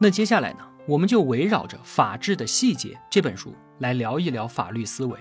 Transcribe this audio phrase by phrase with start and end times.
[0.00, 5.18] 那接下来呢，我们就围绕着《法治的细节》这本书来聊一聊法律思维。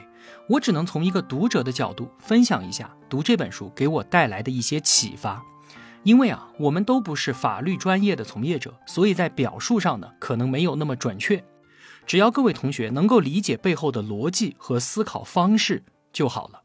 [0.47, 5.44] 我只能从一个读者的角度分享一下读这本书给我带来的一些启发。
[6.04, 11.44] 因为啊，我们都不是法律专业的从业者，所以在表述上呢，可能没有那么准确。
[12.05, 15.84] 只要各位同学能够理解背后的逻辑和思考方式
[16.14, 16.62] 就好了。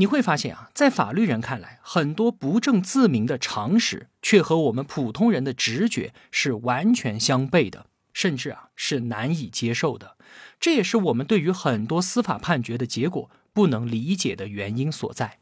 [0.00, 10.16] 你会发现啊，在法律人看来，很多不证自明的常识，却和我们普通人的直觉是完全相悖的，甚至啊是难以接受的。
[10.60, 15.38] 这也是我们对于很多司法判决的结果不能理解的原因所在。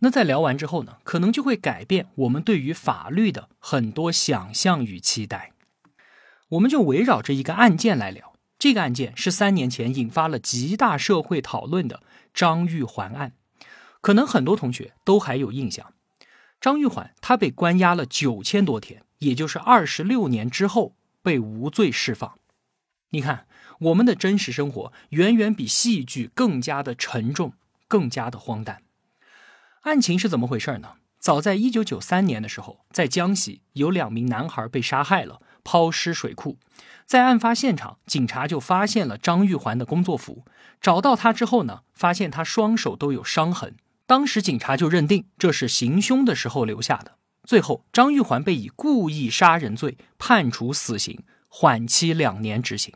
[0.00, 5.52] 那在聊完之后呢，可能就会改变我们对于法律的很多想象与期待。
[6.50, 12.02] 我们就围绕着一个案件来聊，这个案件是三年前引发了极大社会讨论的
[12.34, 13.32] 张玉环案。
[14.06, 15.92] 可能很多同学都还有印象，
[16.60, 22.38] 张玉环他被关押了九千多天，也就是二十六年之后被无罪释放。
[23.10, 23.48] 你看，
[23.80, 27.54] 我们的真实生活远远比戏剧更加的沉重，
[27.88, 28.82] 更加的荒诞。
[29.80, 30.92] 案情是怎么回事呢？
[31.18, 36.58] 早在一九九三年的时候，在江西有两名男孩被杀害了，抛尸水库。
[37.04, 40.44] 在案发现场，警察就发现了张玉环的工作服，
[40.80, 43.74] 找到他之后呢，发现他双手都有伤痕。
[44.06, 47.18] 当时警察就认定这是行凶的时候留下的。
[47.44, 52.94] 最后，张玉环被以故意杀人罪判处死刑，缓期两年执行。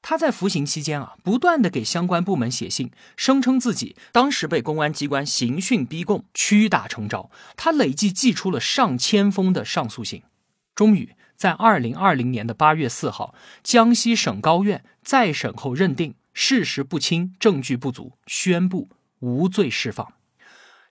[0.00, 7.30] 他在服刑期间啊，不断的给相关部门写信，声称自己当时被公安机关刑讯逼供，屈打成招。
[7.56, 10.24] 他累计寄出了上千封的上诉信。
[10.74, 18.88] 终于在二零二零年的八月四号，江西省高院再审后认定事实不清，证据不足，宣布。
[19.22, 20.12] 无罪释放。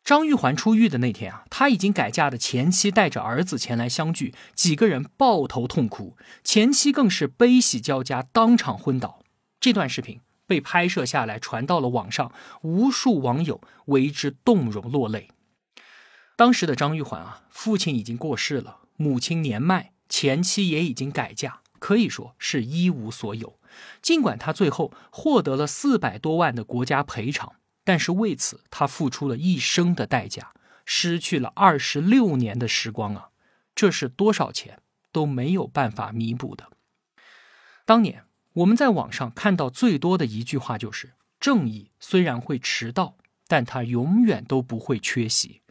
[0.03, 9.19] 张玉环出狱的那天啊，他已经改嫁的前妻带着儿子前来相聚，几个人抱头痛哭，前妻更是悲喜交加，当场昏倒。
[9.59, 12.33] 这段视频被拍摄下来，传到了网上，
[12.63, 15.29] 无数网友为之动容落泪。
[16.35, 23.59] 当时的张玉环啊，父亲已经过世了，母亲年迈，前妻也已经改嫁，可以说是一无所有。
[24.01, 27.53] 尽管他最后获得了四百多万的国家赔偿。
[27.91, 30.53] 但是为此，他付出了一生的代价，
[30.85, 33.31] 失去了二十六年的时光啊！
[33.75, 34.79] 这是多少钱
[35.11, 36.69] 都没有办法弥补的。
[37.83, 43.17] 当年我们在网上看到最多的一句话就是：“正义虽然会迟到，
[43.49, 45.61] 但它永远都不会缺席。”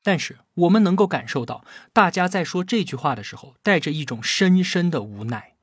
[0.00, 5.53] 但是我们能够感受到，大家在说这句话的时候，带着一种深深的无奈。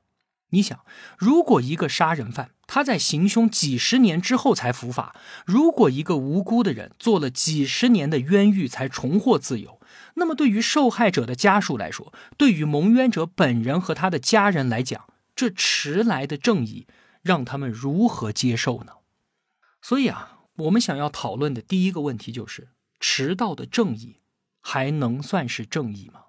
[0.54, 0.84] 你想，
[1.18, 9.80] 如果一个杀人犯他在行凶几十年之后才伏法，如果一个无辜的人做了几十年的冤狱才重获自由，
[10.14, 16.86] 那么对于受害者的家属来说，对于蒙冤者本人和他的家人来讲，这迟来的正义
[17.22, 18.92] 让他们如何接受呢？
[19.80, 22.68] 所以啊，我们想要讨论的第一个问题就是：
[23.00, 24.20] 迟到的正义
[24.60, 26.24] 还能算是正义吗？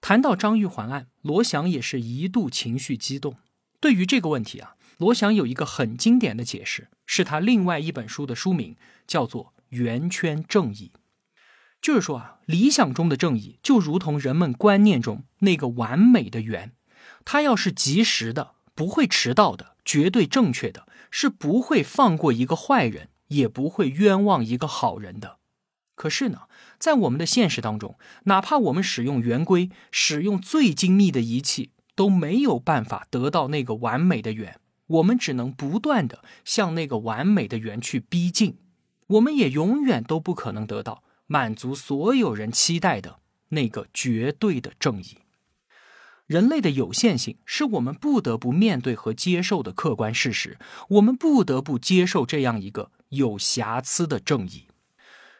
[0.00, 3.36] 谈到张玉环案，罗翔也是一度情绪激动。
[3.80, 8.76] 对于这个问题啊，罗翔有一个很经典的解释，是他另外一本书的书名，
[9.06, 10.92] 叫做《圆圈正义》。
[11.80, 16.72] 就是说啊，理想中的正义就如同人们观念中那个完美的圆，
[17.24, 25.38] 它要是及时的，不会迟到的，绝对正确的，是不会放过一个坏人，也不会冤枉一个好人的。
[25.94, 26.47] 可是呢？
[26.78, 34.60] 在我们的现实当中，哪怕我们使用圆规，使用最精密的仪器，都没有办法得到那个完美的圆。
[34.86, 38.56] 我们只能不断的向那个完美的圆去逼近，
[39.08, 43.18] 我们也永远都不可能得到满足所有人期待的
[43.50, 45.18] 那个绝对的正义。
[46.26, 50.58] 人类的有限性是我们不得不面对和接受的客观事实，
[50.88, 54.68] 我们不得不接受这样一个有瑕疵的正义，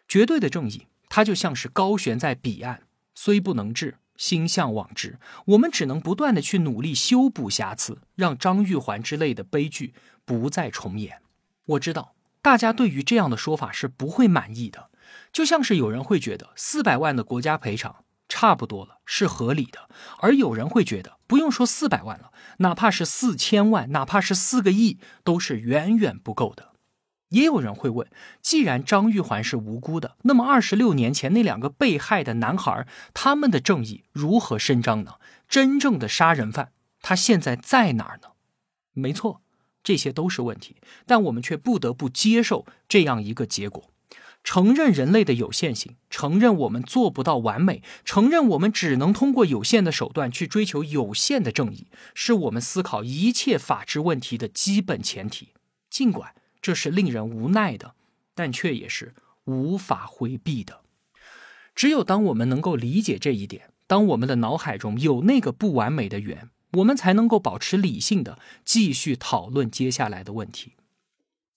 [0.07, 0.87] 绝对的正义。
[1.09, 2.83] 它就像是高悬在彼岸，
[3.15, 5.19] 虽不能至，心向往之。
[5.47, 9.95] 我们只能不断的去努力修补瑕疵，让张玉环之类的悲剧
[10.25, 11.23] 不再重演。
[11.65, 14.91] 我知道大家对于这样的说法是不会满意的，
[15.33, 19.89] 就像是有人会觉得四百万的国家赔偿差不多了，是合理的，
[20.21, 26.68] 而有人会觉得不用说四百万了，哪怕是四千万，哪怕是四个亿，都是远远不够的。
[27.31, 28.09] 也有人会问：
[28.41, 35.15] 既然张玉环是无辜的，那么二十六年前那两个被害的男孩，他们的正义如何伸张呢？
[35.49, 38.29] 真正的杀人犯他现在在哪儿呢？
[38.93, 39.41] 没错，
[39.83, 40.77] 这些都是问题，
[41.07, 43.91] 但我们却不得不接受这样一个结果：
[44.43, 55.51] 承认人类的有限性，承认我们做不到完美，承认我们只能通过有限的手段去追求有限的正义，是我们思考一切法治问题的基本前提。
[55.89, 57.95] 尽管这是令人无奈的，
[58.35, 59.15] 但却也是
[59.45, 60.81] 无法回避的。
[61.75, 70.75] 只有当我们能够理解这一点，当我们的脑海中有那个不完美的圆，我们才能够保持理性的继续讨论接下来的问题。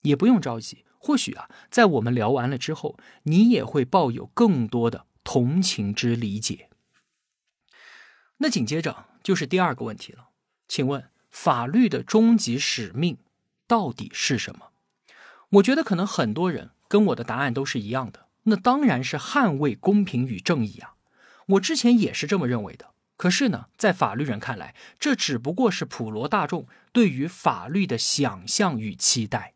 [0.03, 0.86] 也不用着急。
[1.04, 6.69] 或许啊，在我们聊完了之后，你也会抱有更多的同情之理解。
[8.38, 10.30] 那紧接着就是第二个问题了，
[10.68, 13.18] 请问法律的终极使命
[13.65, 14.70] 到底是什么？
[15.51, 20.95] 我觉得可能很多人跟我的答案都是一样的，那当然是捍卫公平与正义啊！
[21.48, 22.92] 我之前也是这么认为的。
[23.18, 29.53] 可是呢，在法律人看来，这只不过是普罗大众对于法律的想象与期待。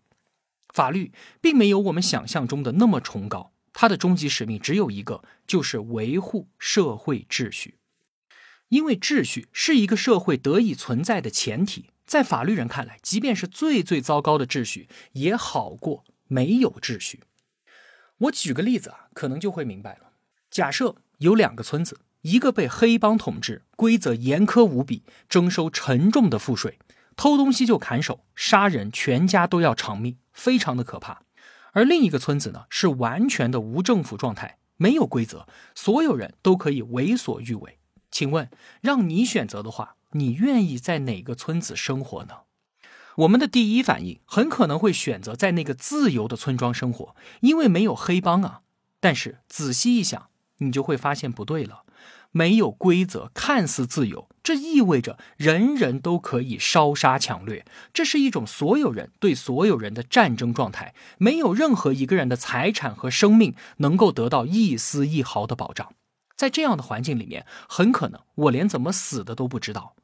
[0.74, 7.76] 法律并没有我们想象中的那么崇高，它的终极使命只有一个，就是维护社会秩序。
[8.68, 17.24] 因为秩序是一个社会得以存在的前提，在法律人看来，即便是最最糟糕的秩序，也好过没有秩序。
[18.18, 20.12] 我举个例子啊，可能就会明白了。
[20.50, 26.80] 假设有两个村子，一个被黑帮统治，规则严苛无比，征收沉重的赋税。
[27.18, 31.24] 偷东西就砍手，杀人全家都要偿命，非常的可怕。
[31.72, 37.80] 而另一个村子呢，是完全的无政府状态，没有规则，所有人都可以为所欲为。
[38.12, 38.50] 请问，
[38.82, 42.44] 让你选择的话，你愿意在哪个村子生活呢？
[43.18, 48.62] 我们的第一反应很可能会选择在那个自由的村庄生活，因为没有黑帮啊。
[49.02, 50.30] 但是仔细一想，
[50.60, 51.84] 你就会发现不对了。
[52.32, 65.94] 没有规则，看似自由，这意味着人人都可以烧杀抢掠，这是一种所有人对所有人的战争状态，没有任何一个人的财产和生命能够得到一丝一毫的保障。
[66.36, 69.96] 在这样的环境里面，很可能我连怎么死的都不知道。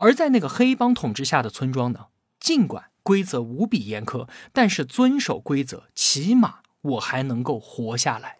[0.00, 2.06] 而在那个黑帮统治下的村庄呢？
[2.38, 8.38] 尽管规则无比严苛，但是遵守规则，起码我还能够活下来，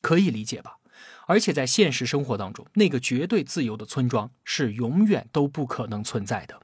[0.00, 0.78] 可以理解吧？
[1.26, 6.60] 而且在现实生活当中，那个绝对自由的村庄是永远都不可能存在的。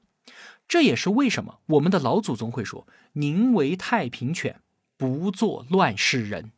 [0.68, 4.60] 这也是为什么我们的老祖宗会说“宁为太平犬，
[4.96, 6.52] 不做乱世人”。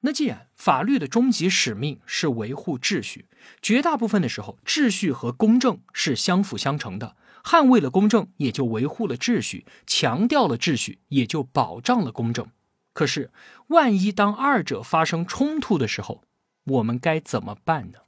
[0.00, 3.26] 那既然法律的终极使命是维护秩序，
[3.60, 7.16] 绝大部分的时候，秩序和公正是相辅相成的。
[7.42, 12.48] 捍卫了公正，也就维护了秩序；强调了秩序，也就保障了公正。
[12.92, 13.30] 可是，
[13.68, 16.22] 万一当二者发生冲突的时候，
[16.64, 17.98] 我们该怎么办呢？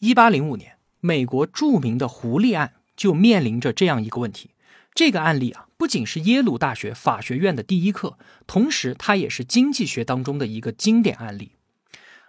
[0.00, 4.50] 一八零五年，美国著名的狐狸案就面临着这样一个问题。
[4.94, 11.52] 这个案例啊，不仅是耶鲁大学法学院的第一课，同时它也是经济学当中的一个经典案例。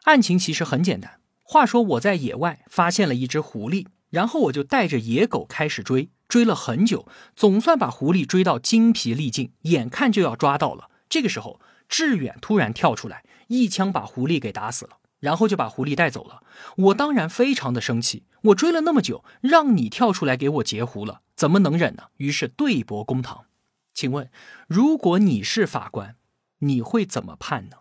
[0.04, 1.20] 案情其实很简单。
[1.44, 10.90] 话说我在野外发现了一只狐狸，然后我就带着野狗开始追，追了很久，总算把狐狸追到精疲力尽，眼看就要抓到了。
[11.10, 11.60] 这个时候，
[11.90, 14.98] 志远突然跳出来，一枪把狐狸给打死了。
[15.20, 16.42] 然后就把狐狸带走了。
[16.78, 22.06] 我当然非常的生气，我追了那么久，让你跳出来给我截胡了，怎么能忍呢？
[22.18, 23.46] 于是对簿公堂。
[23.94, 24.32] 请问，
[24.68, 26.16] 如果你是法官，
[26.60, 27.78] 你会怎么判呢？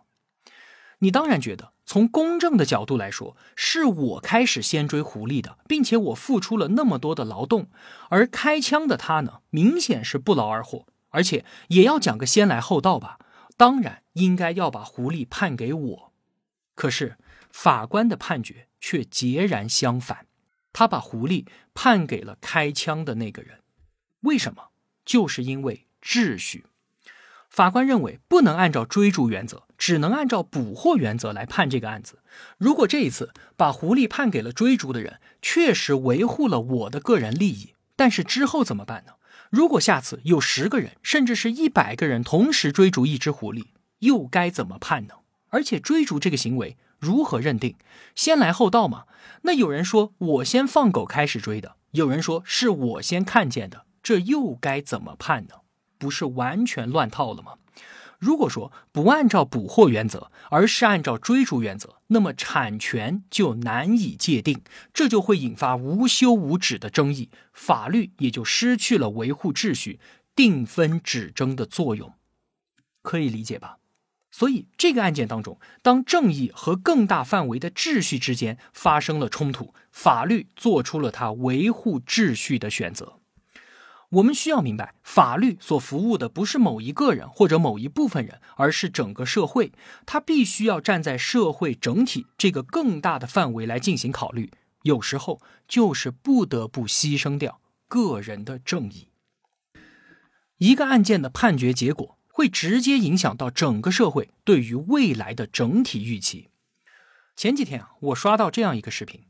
[0.99, 7.69] 你当然觉得，从公正的角度来说，是我开始先追狐狸的，并且我付出了那么多的劳动，
[8.11, 13.19] 而开枪的他呢，明显是不劳而获，而且也要讲个先来后到吧。
[13.57, 16.12] 当然应该要把狐狸判给我。
[16.75, 17.17] 可是。
[17.52, 20.29] 法官的判决却截然相反，
[20.73, 23.61] 他把狐狸判给了开枪的那个人。
[24.21, 24.69] 为什么？
[25.05, 26.67] 就是因为秩序。
[27.49, 32.21] 法官认为不能按照追逐原则，只能按照捕获原则来判这个案子。
[32.59, 39.15] 如果这一次把狐狸判给了追逐的人，确实维护了我的个人利益，但是之后怎么办呢？
[39.50, 43.67] 如果下次有十个人，甚至是一百个人同时追逐一只狐狸，
[43.99, 45.15] 又该怎么判呢？
[45.49, 46.77] 而且追逐这个行为。
[47.00, 47.75] 如何认定
[48.14, 49.07] 先来后到嘛？
[49.42, 55.57] 那有人说我先放狗开始追的，有人说是我先看见的，这又该怎么判呢？
[55.99, 57.54] 不是完全乱套了吗？
[58.19, 69.99] 如果说不按照捕获原则，而是按照追逐原则，那么产权就难以界定，这就会引发无休无止的争议，法律也就失去了维护秩序、
[70.37, 72.12] 定分止争的作用，
[73.00, 73.78] 可以理解吧？
[74.31, 83.15] 所以，这个案件当中，当正义和更大范围的秩序之间发生了冲突，法律做出了它维护秩序的选择。
[84.11, 89.73] 我们需要明白，法律所服务的不是某一个人或者某一部分人，而是整个社会。
[90.05, 94.51] 它必须要站在社会整体这个更大的范围来进行考虑。
[94.83, 99.09] 有时候就是不得不牺牲掉个人的正义。
[100.59, 106.49] 一个案件的判决结果会直接影响到整个社会对于未来的整体预期。
[107.37, 109.26] 前几天啊，我刷到这样一个视频，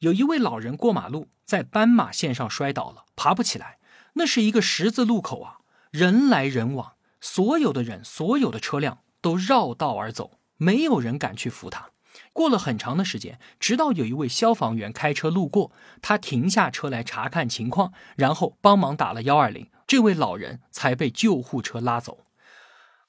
[0.00, 3.78] 有一位老人过马路，在斑马线上摔倒了，爬不起来。
[4.12, 11.88] 那是一个十字路口啊，人来人往，所有的人、所有的车辆都绕道而走，没有人敢去扶他。
[12.34, 22.18] 过了很长的时间，直到有一位消防员开车路过，他停下车来查看情况，然后帮忙打了幺二零，这位老人才被救护车拉走。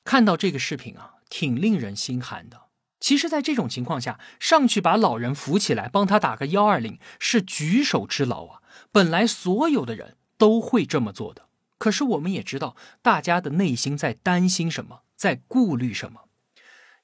[0.04, 2.64] 看到这个视频啊，挺令人心寒的。
[3.00, 8.62] 其实，在这种情况下，上去把老人扶起来，帮他打个幺二零，是举手之劳啊。
[8.92, 10.18] 本来所有的人。
[10.42, 16.22] 都会这么做的，可是我们也知道，大家的内心在担心什么，在顾虑什么。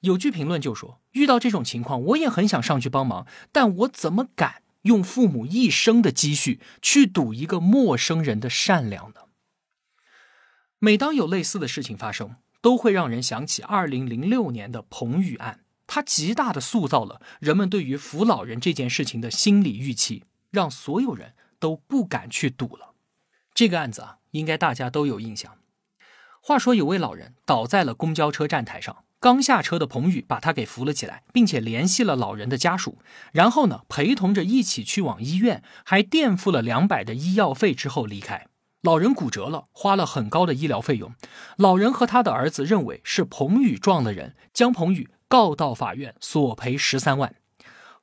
[0.00, 9.20] 有句评论就说：“遇到这种情况，我也很想上去帮忙，但我怎么敢用父母一生的积蓄去赌一个陌生人的善良呢？”
[10.80, 22.94] 每当有类似的事情发生，都会让人想起二零零六年的彭宇案，它极大的塑造了人们对于扶老人这件事情的心理预期，让所有人都不敢去赌了。
[23.54, 25.56] 这个案子啊，应该大家都有印象。
[26.40, 32.98] 话说有位老人倒在了公交车站台上，刚下车的彭宇把他给扶了起来，并且联系了老人的家属，
[33.32, 38.46] 然后呢，陪同着一起去往医院，还垫付了两百的医药费之后离开。
[38.82, 41.12] 老人骨折了，花了很高的医疗费用。
[41.56, 47.34] 老人和他的儿子认为是彭宇撞了人，将彭宇告到法院索赔十三万。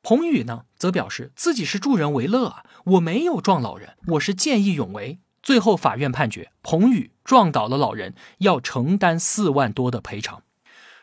[0.03, 5.19] 彭宇呢，则表示自己是助人为乐啊，我没有撞老人，我是见义勇为。
[5.41, 10.43] 最后，法院判决彭宇撞倒了老人，要承担四万多的赔偿。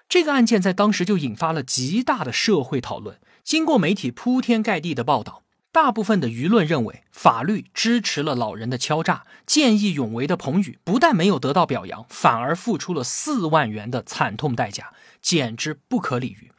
[0.09, 3.19] 这个案件在当时就引发了极大的社会讨论。
[3.43, 5.42] 经过媒体铺天盖地的报道，
[5.73, 16.53] 大部分的舆论认为，法律支持了老人的敲诈，见义勇为的彭宇不但没有得到表扬，反而付出了四万元的惨痛代价，简直不可理喻。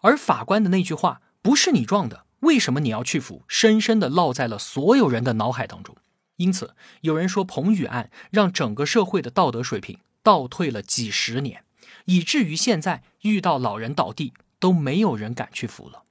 [0.00, 5.94] 而法官的那句话“不是你撞的，为什么你要去扶”，深深的烙在了所有人的脑海当中。
[6.36, 11.62] 因此，有人说彭宇案让整个社会的道德水平倒退了几十年，
[12.06, 16.04] 以至于现在遇到老人倒地都没有人敢去扶了。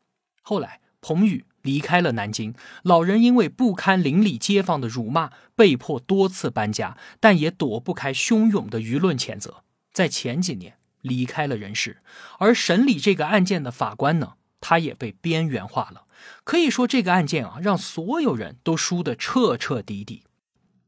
[0.43, 2.53] 后来，彭宇离开了南京，
[2.83, 12.01] 老人因为不堪邻里街坊的辱骂，被迫多次搬家，但也躲不开汹涌的舆论谴责，在前几年离开了人世。
[12.37, 16.03] 而审理这个案件的法官呢，他也被边缘化了。
[16.43, 20.23] 可以说，这个案件啊，让所有人都输得彻彻底底。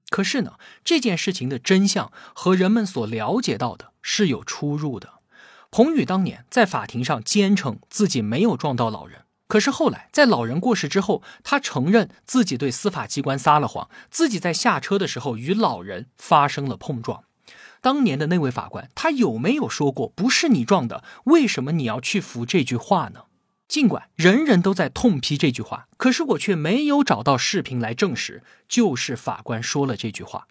[0.09, 0.53] 可是呢，
[0.85, 5.15] 这件事情的真相和人们所了解到的是有出入的。
[5.69, 17.23] 彭宇当年在法庭上坚称自己没有撞到老人，可是后来在老人过世之后，他承认自己对司法机关撒了谎，自己在下车的时候与老人发生了碰撞。
[17.79, 21.03] 当年的那位法官，他有没有说过“不是你撞的”？
[21.25, 23.21] 为什么你要去扶这句话呢？
[23.67, 30.47] 尽管人人都在痛批这句话，可是我却没有找到视频来证实，就是法官说了这句话。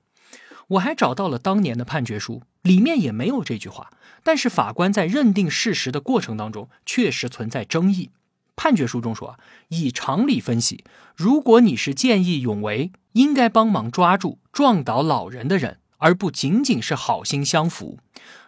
[0.68, 3.90] 我还找到了当年的判决书，里面也没有这句话。
[4.22, 8.10] 但是法官在认定事实的过程当中，确实存在争议。
[8.56, 10.82] 判决书中说，以常理分析，
[11.14, 15.78] 如果你是见义勇为，应该帮忙抓住撞倒老人的人。
[15.98, 17.98] 而不仅仅是好心相扶。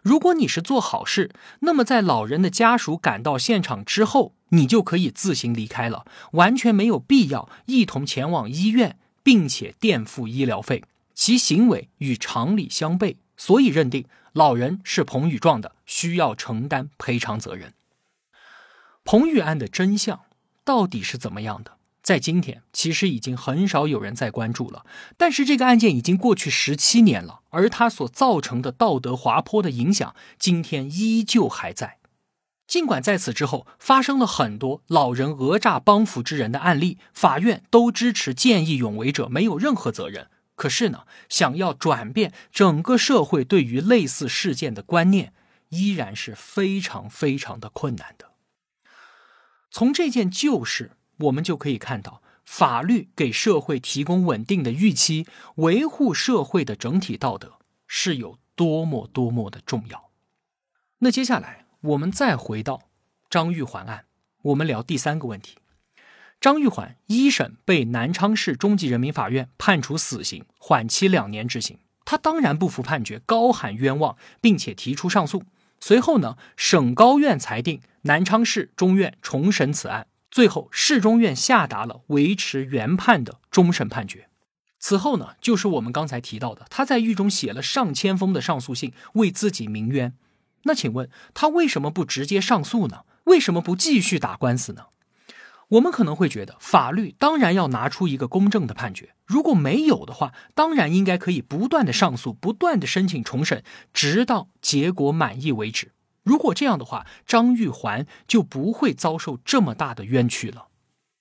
[0.02, 10.84] 如果你是做好事，那么在老人的家属赶到现场之后，你就可以自行离开了，完全没有必要一同前往医院，并且垫付医疗费。
[11.14, 17.72] 其行为与常理相悖，所以认定老人是彭宇撞的，需要承担赔偿责任。
[19.10, 20.20] 彭宇案的真相
[20.66, 21.78] 到底是怎么样的？
[22.02, 24.84] 在今天，其实已经很少有人在关注了。
[25.16, 31.96] 但是这个案件已经过去十七年了，而它所造成的道德滑坡的影响，今天依旧还在。
[32.66, 40.28] 尽管在此之后发生了很多老人讹诈帮扶之人的案例，法院都支持见义勇为者没有任何责任。
[40.54, 45.32] 可是呢，想要转变整个社会对于类似事件的观念，
[45.70, 48.26] 依然是非常非常的困难的。
[49.70, 50.92] 从这件旧事。
[51.22, 57.58] 我们就可以看到，法律给社会提供稳定的预期，维护社会的整体道德
[57.88, 60.10] 是有多么多么的重要。
[60.98, 62.82] 那接下来我们再回到
[63.28, 64.04] 张玉环案，
[64.42, 65.56] 我们聊第三个问题：
[66.40, 71.80] 张玉环一审被南昌市中级人民法院判处死刑，缓期两年执行。
[72.04, 75.42] 他当然不服判决，高喊冤枉，并且提出上诉。
[75.80, 84.28] 随后呢，省高院裁定南昌市中院重审此案，最后市中院下达了维持原判的终审判决。
[84.78, 90.14] 此后呢，就是我们刚才提到的，他在狱中写了上千封的上诉信，为自己鸣冤。
[90.62, 93.02] 那请问他为什么不直接上诉呢？
[93.24, 94.86] 为什么不继续打官司呢？
[95.68, 105.92] 我们可能会觉得，法律当然要拿出一个公正的判决，如果没有的话，当然应该可以不断的上诉，不断的申请重审，直到结果满意为止。
[106.22, 110.68] 如果这样的话，张玉环就不会遭受这么大的冤屈了。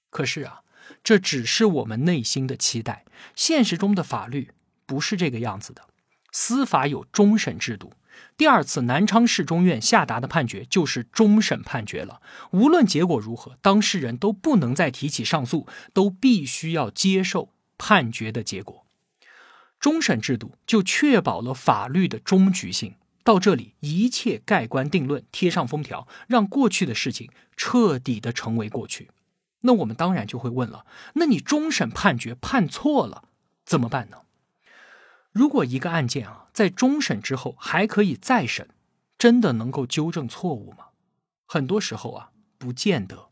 [0.09, 0.61] 可是啊，
[1.03, 3.03] 这只是我们内心的期待，
[3.35, 4.51] 现实中的法律
[4.85, 5.83] 不是这个样子的。
[6.31, 7.91] 司法有终审制度。
[8.35, 12.21] 第二次南昌市中院下达的判决就是终审判决了，
[12.51, 18.85] 无论结果如何，当事人都不能再提起上诉，都必须要接受判决的结果。
[19.79, 22.95] 终审制度就确保了法律的终局性。
[23.23, 29.09] 到这里，一切盖棺定论，贴上封条，让过去的事情彻底的成为过去。
[29.61, 33.25] 那我们当然就会问了：那你终审判决判错了
[33.65, 34.19] 怎么办呢？
[35.37, 38.69] 如果一个案件啊，在终审之后还可以再审，
[39.19, 40.85] 真的能够纠正错误吗？
[41.45, 43.29] 很多时候啊，不见得。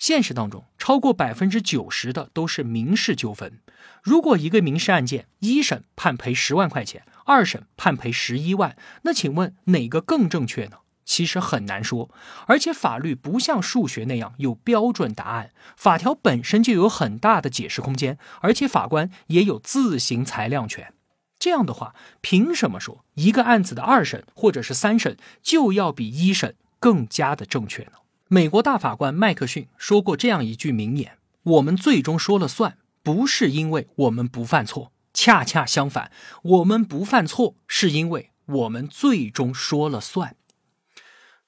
[0.00, 3.60] 现实当中，超过百分之九十的都是民事纠纷。
[4.02, 10.78] 如果一个民事案件一审判赔十万块钱，二审判赔十一万，那请问哪个更正确呢？
[11.04, 12.10] 其实很难说。
[12.48, 20.92] 而且法律不像数学那样有标准答案，法条本身就有很大的解释空间，而且法官也有自行裁量权。
[21.38, 27.92] 这样的话，凭什么说一个案子的二审或者是三审就要比一审更加的正确呢？
[28.28, 36.10] 美国大法官麦克逊说过这样一句名言：“我们最终说了算，不是因为我们不犯错，恰恰相反，
[36.42, 40.36] 我们不犯错是因为我们最终说了算。”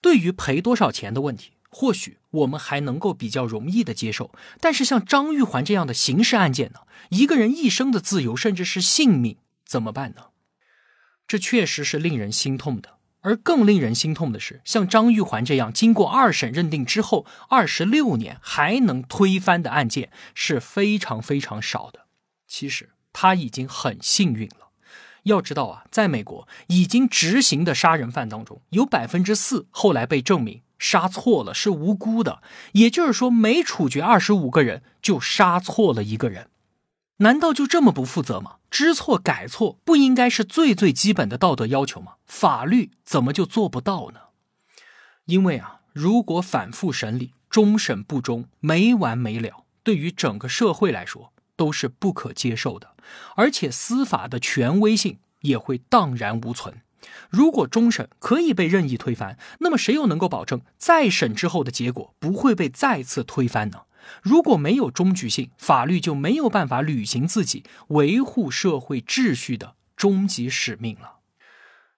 [0.01, 6.81] 对于赔多少钱的问题，或许我们还能够比较容易的接受，但是像张玉环这样的刑事案件呢，
[7.11, 9.37] 一个人一生的自由甚至是性命。
[9.71, 10.31] 怎么办呢？
[11.29, 12.99] 这确实是令人心痛的。
[13.21, 22.07] 而更令人心痛的是，像张玉环这样经过二审认定之后二十六年还能推翻的案件是非常非常少的。
[22.49, 24.71] 其实他已经很幸运了。
[25.23, 32.43] 要知道啊，在美国已经执行的杀人犯当中，有百分之四后来被证明杀错了，是无辜的。
[32.73, 36.49] 也就是说，每处决二十五个人就杀错了一个人。
[37.21, 38.57] 难道就这么不负责吗？
[38.71, 42.15] 知错改错不应该是最最基本的道德要求吗？
[42.27, 44.21] 法律怎么就做不到呢？
[45.27, 52.95] 因为啊，如果反复审理、终审不终、没完没了，对于整个社会来说都是不可接受的，
[53.37, 56.81] 而且司法的权威性也会荡然无存。
[57.29, 63.83] 如果终审可以被任意推翻，那么谁又能够保证再审之后的结果不会被再次推翻呢？
[64.23, 71.19] 如果没有终局性，法律就没有办法履行自己维护社会秩序的终极使命了。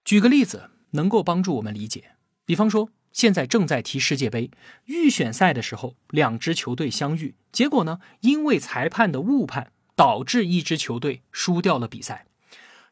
[0.03, 2.15] 举个例子，能够帮助我们理解。
[2.45, 4.51] 比方说，现在正在踢世界杯
[4.85, 12.25] 预选赛的时候，两支球队相遇，结果呢，因为裁判的误判，导致一支球队输掉了比赛。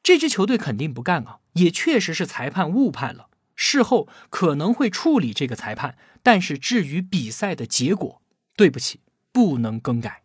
[0.03, 5.97] 这支球队肯定不干啊，也确实是裁判误判了，事后可能会处理这个裁判。
[6.23, 8.20] 但是至于比赛的结果，
[8.61, 8.99] 对不起。
[9.33, 10.23] 不能更改。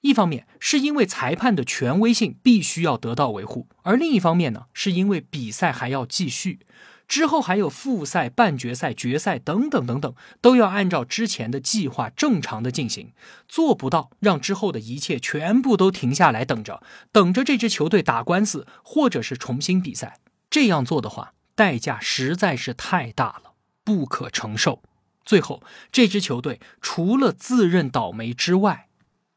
[0.00, 6.58] 一方面是因为裁判的权威性必须要得到维护，而另一方面呢，是因为比赛还要继续，
[7.06, 13.12] 之后还有复赛、半决赛、决赛等等等等，都要按照之前的计划正常的进行。
[13.46, 20.18] 做不到让之后的一切全部都停下来等着，等着这支球队打官司，或者是重新比赛。
[20.50, 23.52] 这样做的话，代价实在是太大了，
[23.84, 24.82] 不可承受。
[25.24, 28.88] 最后，这支球队除了自认倒霉之外，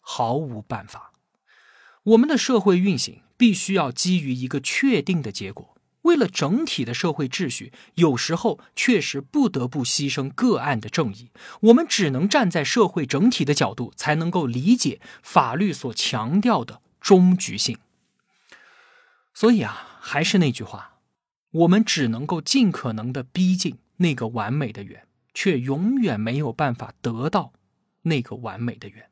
[0.01, 1.13] 毫无办法。
[2.03, 5.75] 我们的社会运行必须要基于一个确定的结果。
[6.03, 11.31] 为了整体的社会秩序，有时候确实不得不牺牲个案的正义。
[11.61, 17.77] 我们只能站在社会整体的角度，才能够理解法律所强调的终局性。
[19.33, 20.99] 所以啊，还是那句话，
[21.51, 25.06] 我们只能够尽可能的逼近那个完美的圆。
[25.37, 27.53] 却永远没有办法得到
[28.01, 29.11] 那个完美的圆。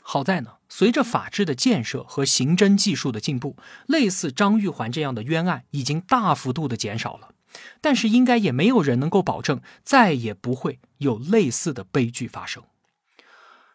[0.00, 7.34] 好在呢，随着法治的建设和刑侦技术的进步，类似张玉环这样的冤案已经大幅度的减少了。
[7.82, 12.62] 但是，应该也没有人能够保证再也不会有类似的悲剧发生。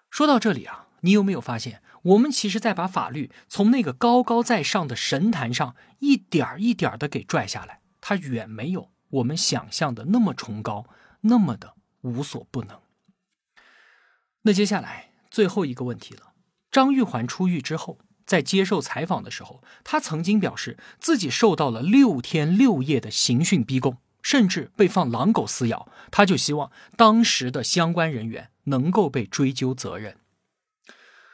[0.09, 10.87] 说到这里啊，你有没有发现，我们其实在把法律从那个高高在上的神坛上一点一点的给拽下来，它远没有我们想象的那么崇高，
[11.21, 12.79] 那么的无所不能。
[14.43, 16.33] 那接下来最后一个问题了，
[16.71, 17.99] 张玉环出狱之后。
[18.25, 25.91] 在接受采访的时候，他曾经表示自己受到了六天六夜的刑讯逼供，甚至被放狼狗撕咬。
[26.11, 30.17] 他就希望当时的相关人员能够被追究责任。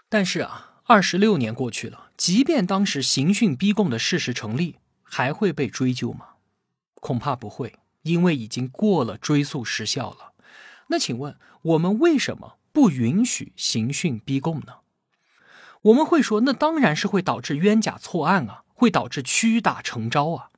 [0.08, 6.36] 但是啊，二十六年过去了，即便当时刑讯逼供的事实成立，还会被追究吗？
[7.02, 10.34] 恐怕不会，因为已经过了追诉时效了。
[10.88, 14.78] 那请问，我们为什么不允许刑讯逼供呢？
[15.82, 20.50] 我们会说，那当然是会导致冤假错案啊，会导致屈打成招啊。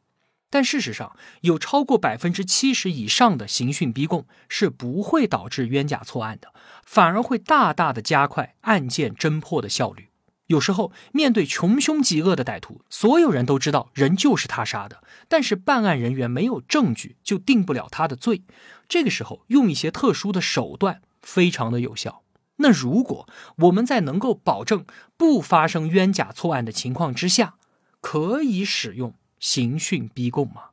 [0.49, 6.53] 但事实上，有超过百分之七十以上的刑讯逼供是不会导致冤假错案的，
[6.85, 10.09] 反而会大大的加快案件侦破的效率。
[10.47, 18.41] 有时候，面对穷凶极恶的歹徒，所有人都知道人就是他杀的，但是办案人员没有证据就定不了他的罪。
[18.87, 22.23] 这个时候，用一些特殊的手段非常的有效。
[22.57, 27.55] 那如果我们在能够保证不发生冤假错案的情况之下，
[28.01, 30.69] 可以使用刑讯逼供吗？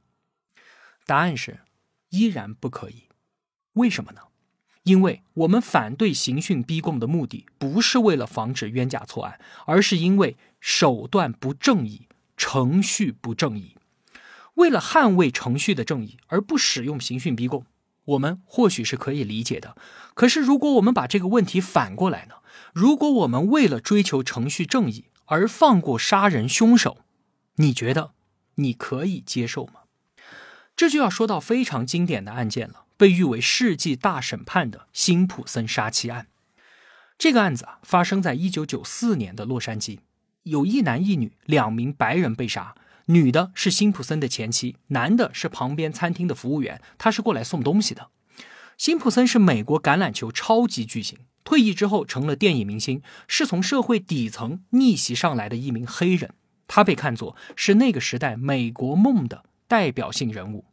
[1.05, 1.59] 答案是
[2.11, 3.09] 依然不可以。
[3.75, 4.21] 为什么呢？
[4.85, 13.77] 因为我们反对刑讯逼供的目的不是为了防止冤假错案，而是因为手段不正义、程序不正义。
[14.55, 17.67] 为了捍卫程序的正义而不使用刑讯逼供。
[18.05, 19.77] 我们或许是可以理解的，
[20.13, 22.35] 可是如果我们把这个问题反过来呢？
[22.75, 26.99] 如果我们为了追求程序正义而放过杀人凶手，
[27.57, 28.13] 你觉得
[28.57, 29.85] 你可以接受吗？
[30.77, 36.29] 这就要说到非常经典的案件了，被誉为世纪大审判的辛普森杀妻案。
[37.17, 40.01] 这个案子啊，发生在一九九四年的洛杉矶，
[40.43, 42.75] 有一男一女两名白人被杀。
[43.07, 48.09] 女的是辛普森的前妻，男的是旁边餐厅的服务员，他是过来送东西的。
[48.79, 56.33] 辛普森是美国橄榄球超级巨星，退役之后成了电影明星，是从社会底层逆袭上来的一名黑人，
[56.67, 60.65] 他被看作是那个时代美国梦的代表性人物。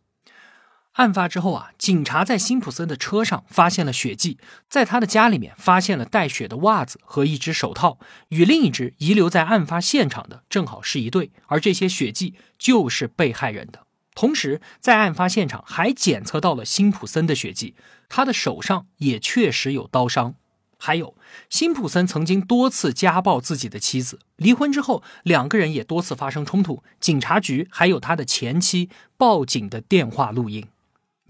[0.93, 13.87] 案发之后啊，警察在辛普森的车上发现了血迹，在他的家里面发现了带血的袜子和一只手套，与另一只遗留在案发现场的正好是一对，而这些血迹就是被害人的。
[14.13, 17.73] 同时，在案发现场还检测到了辛普森的血迹，
[18.09, 20.35] 他的手上也确实有刀伤。
[20.77, 21.15] 还有，
[21.49, 30.67] 辛普森曾经多次家暴自己的妻子，离婚之后两个人也多次发生冲突，警察局还有他的前妻报警的电话录音。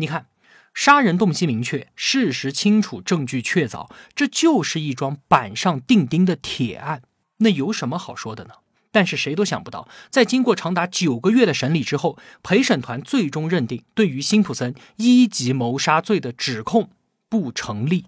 [0.02, 0.26] 你看，
[0.74, 7.04] 杀人动机明确，事实清楚，证据确凿，这就是一桩板上钉钉的铁案。
[7.38, 8.56] 那有什么好说的呢？
[8.92, 16.90] 但是谁都想不到，在经过长达九个月的审理之后，陪审团最终认定，对于辛普森一级谋杀罪的指控
[17.30, 18.08] 不成立。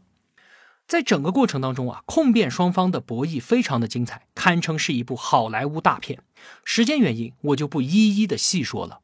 [0.87, 6.19] 在整个过程当中啊，控辩双方的博弈非常的精彩，堪称是一部好莱坞大片。
[6.65, 9.01] 时间原因，我就不一一的细说了，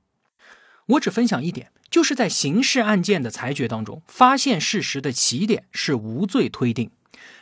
[0.88, 1.72] 我只分享一点。
[1.90, 6.92] 就是在刑事案件的裁决当中，发现事实的起点是无罪推定，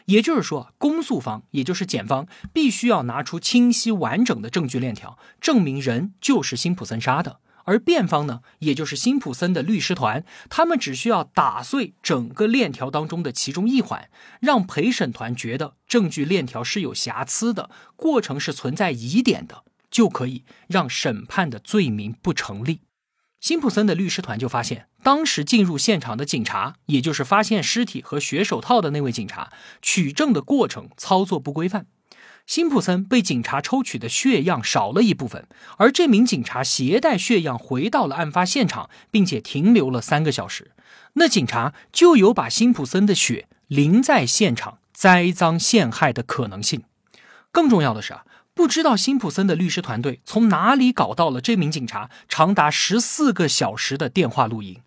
[0.05, 22.86] 也就是说，公诉方也就是检方必须要拿出清晰完整的证据链条，证明人就是辛普森杀的；而辩方呢，也就是辛普森的律师团，他们只需要打碎整个链条当中的其中一环，让陪审团觉得证据链条是有瑕疵的，过程是存在疑点的，就可以让审判的罪名不成立。
[23.47, 31.85] 辛普森的律师团就发现，当时进入现场的警察，也就是发现尸体和血手套的那位警察，取证的过程操作不规范。
[32.45, 40.71] 辛普森被警察抽取的血样少了一部分，而这名警察携带血样回到了案发现场，并且停留了三个小时，
[41.13, 46.83] 那警察就有把辛普森的血淋在现场栽赃陷害的可能性。
[47.53, 48.25] 更重要的是啊。
[48.57, 54.81] 不知道辛普森的律师团队从哪里搞到了这名警察长达十四个小时的电话录音，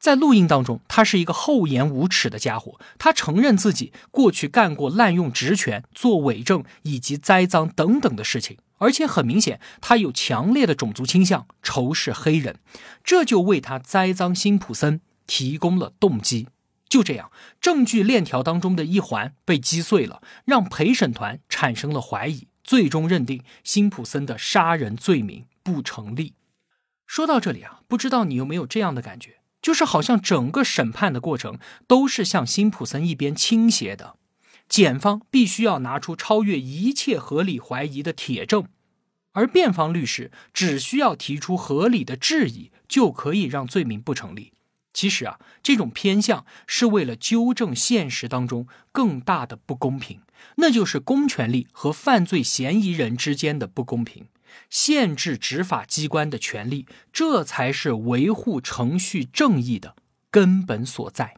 [0.00, 12.56] 在录音当中，他是一个厚颜无耻的家伙，他承认自己过去干过滥用职权、做伪证以及栽赃等等的事情，而且很明显，他有强烈的种族倾向，仇视黑人，
[13.04, 16.48] 这就为他栽赃辛普森提供了动机。
[16.88, 17.30] 就这样，
[17.60, 22.48] 证据链条当中的一环被击碎了，让陪审团产生了怀疑。
[22.62, 26.34] 最终认定辛普森的杀人罪名不成立。
[27.06, 34.16] 说到这里啊，不知道你有没有这样的感觉，就是好像整个审判的过程都是向辛普森一边倾斜的。
[34.68, 38.66] 检方必须要拿出超越一切合理怀疑的铁证，
[39.32, 44.52] 而辩方律师只需要提出合理的质疑，就可以让罪名不成立。
[44.94, 50.20] 其实啊，这种偏向是为了纠正现实当中更大的不公平，
[50.56, 54.26] 那就是公权力和犯罪嫌疑人之间的不公平。
[54.68, 59.96] 限制执法机关的权利，这才是维护程序正义的
[60.30, 61.36] 根本所在。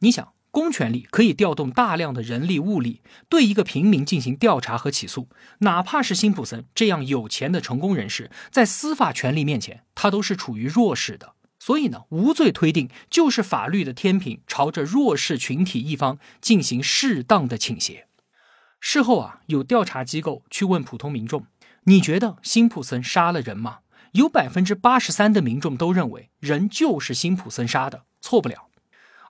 [0.00, 11.34] 你想，公权力可以调动大量的人力物力，对一个平民进行调查和起诉，哪怕是辛普森这样有钱的成功人士，在司法权力面前，他都是处于弱势的。
[11.66, 18.06] 所以呢，无罪推定就是法律的天平朝着弱势群体一方进行适当的倾斜。
[18.78, 21.46] 事后啊，有调查机构去问普通民众。
[21.86, 23.80] 你觉得辛普森杀了人吗？
[24.12, 28.68] 有百分之八十三的民众都认为人就是辛普森杀的，错不了。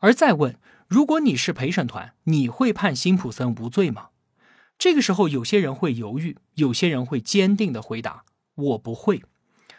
[0.01, 4.09] 而再问，如果你是陪审团，你会判辛普森无罪吗？
[4.77, 8.25] 这个时候，有些人会犹豫，有些人会坚定的回答
[8.57, 9.23] ：“我不会。”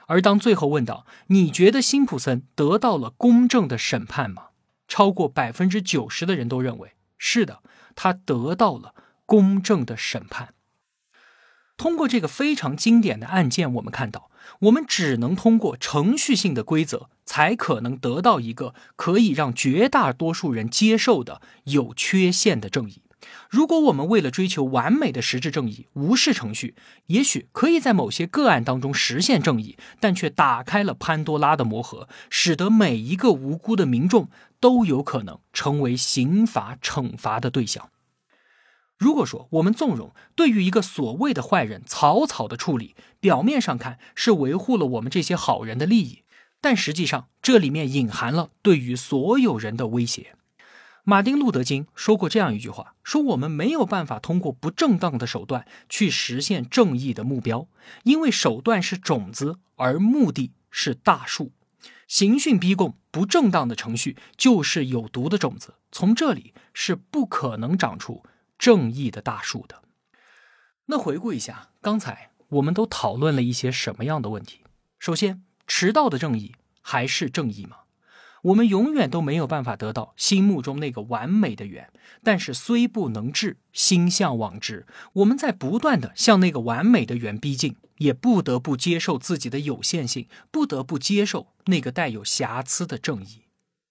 [0.07, 4.47] 而当最后问到你觉得辛普森得到了公正的审判吗？
[4.87, 7.61] 超过百分之九十的人都认为是的，
[7.95, 10.53] 他得到了公正的审判。
[11.75, 23.01] 通过这个非常经典的案件，我们看到，我们只能通过程序性的规则，才可能得到一个可以让绝大多数人接受的有缺陷的正义。
[23.49, 26.75] 如果我们为了追求完美的实质正义，无视程序，
[27.07, 37.89] 也许可以在某些个案当中实现正义，但却打开了潘多拉的魔盒，使得每一个无辜的民众都有可能成为刑法惩罚的对象。
[38.97, 46.23] 如果说我们纵容对于一个所谓的坏人草草的处理，表面上看是维护了我们这些好人的利益，
[46.61, 50.36] 但实际上这里面隐含了对于所有人的威胁。
[51.09, 57.69] 马丁·路德·金说过这样一句话：说我们没有办法通过不正当的手段去实现正义的目标，
[58.03, 61.53] 因为手段是种子，而目的是大树。
[62.09, 68.21] 刑讯逼供、不正当的程序就是有毒的种子，从这里是不可能长出。
[68.59, 69.83] 正义的大树的。
[70.87, 74.65] 那回顾一下，刚才我们都讨论了一些什么样的问题？
[74.99, 77.77] 首先，迟到的正义还是正义吗？
[78.43, 81.91] 我们永远都没有办法得到心目中那个完美的圆，
[82.23, 84.85] 但是虽不能至，心向往之。
[85.13, 93.43] 我们在不断的向那个完美的圆逼近，也不得不接受自己的有限性，不得不接受那个带有瑕疵的正义。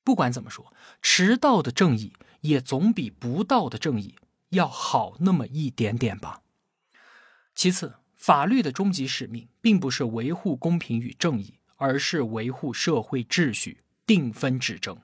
[0.05, 4.15] 不管怎么说，迟到的正义也总比不到的正义。
[4.51, 6.41] 要好那么一点点吧。
[7.53, 14.97] 其次，法律的终极使命并不是维护公平与正义，而是维护社会秩序、定分止争。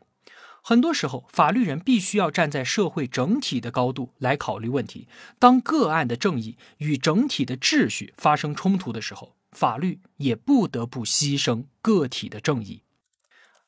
[0.62, 5.08] 很多时候，法律人必须要站在社会整体的高度来考虑问题。
[5.38, 12.82] 当个案的正义与整体的秩序发生冲突的时候，法律也不得不牺牲个体的正义。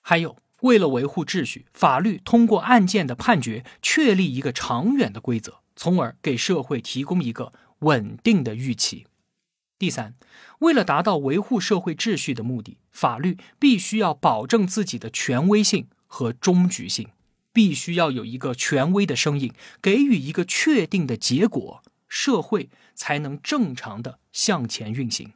[0.01, 0.37] 还有。
[0.61, 9.07] 为了维护秩序，法律通过案件的判决确立一个长远的规则，从而给社会提供一个稳定的预期。
[9.85, 10.15] 第三，
[10.61, 17.09] 为了达到维护社会秩序的目的，法律必须要保证自己的权威性和终局性，
[17.53, 25.35] 必须要有一个权威的声音，给予一个确定的结果，社会才能正常的向前运行。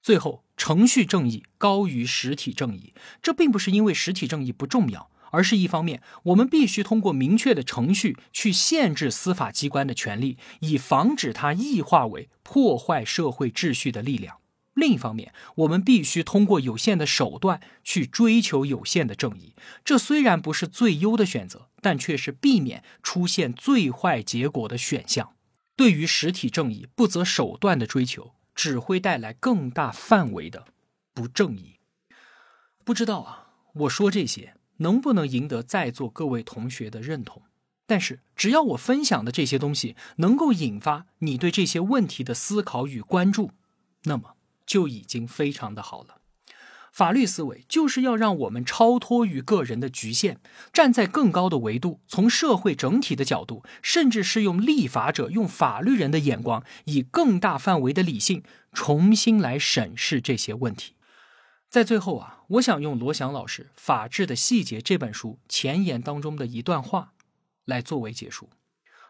[0.00, 14.36] 最后，程序正义高于实体正义，这并不是因为实体正义不重要，而是一方面，我们必须通过明确的程序去限制司法机关的权利，以防止它异化为破坏社会秩序的力量；
[14.74, 19.54] 另一方面，我们必须通过有限的手段去追求有限的正义。
[19.84, 25.34] 这虽然不是最优的选择，但却是避免出现最坏结果的选项。
[25.76, 28.32] 对于实体正义不择手段的追求。
[28.52, 30.66] 只会带来更大范围的
[31.14, 31.76] 不正义。
[32.84, 37.42] 不知道啊，我说这些能不能赢得在座各位同学的认同？
[37.86, 43.50] 但是只要我分享的这些东西能够引发你对这些问题的思考与关注，
[44.04, 46.18] 那么就已经非常的好了。
[46.92, 50.38] 法律思维就是要让我们超脱于个人的局限，
[50.72, 60.94] 站在更高的维度，从社会整体的角度，甚至是用立法者、用法律人的眼光，以更大范围的理性，重新来审视这些问题。
[61.70, 67.12] 在最后啊，我想用罗翔老师《法治的细节》这本书前言当中的一段话，
[67.64, 68.50] 来作为结束：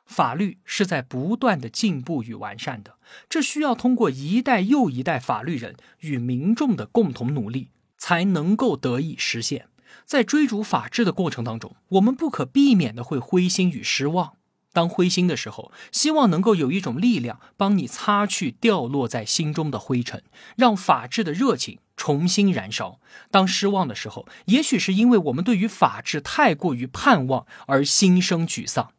[0.05, 7.71] 法律是在不断的进步与完善的，这需要通过一代又一代法律人与民众的共同努力。
[8.03, 9.69] 才能够得以实现。
[10.07, 14.39] 在追逐法治的过程当中，我们不可避免的会灰心与失望，
[14.73, 20.23] 当灰心的时候，希望能够有一种力量帮你擦去掉落在心中的灰尘，
[20.57, 23.01] 让法治的热情重新燃烧。
[23.33, 28.93] 当失望的时候，也许是因为我们对于法治太过于盼望而心生沮丧。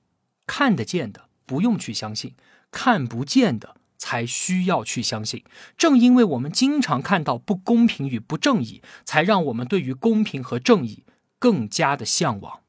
[0.46, 2.36] 看得见的不用去相信，
[2.70, 5.46] 看不见的才需要去相信。
[5.78, 11.06] 正因为我们经常看到不公平与不正义，才让我们对于公平和正义
[11.40, 12.60] 更加的向往。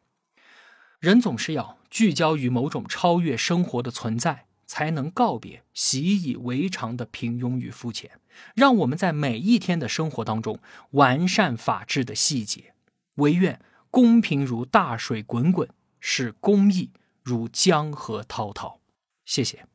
[1.00, 1.81] 人总是要。
[1.92, 8.12] 聚焦于某种超越生活的存在，才能告别习以为常的平庸与肤浅。
[8.54, 10.58] 让我们在每一天的生活当中
[10.92, 12.72] 完善法治的细节。
[13.16, 15.68] 唯愿公平如大水滚滚，
[16.00, 16.88] 使公义
[17.22, 18.80] 如江河滔滔。
[19.26, 19.66] 谢谢。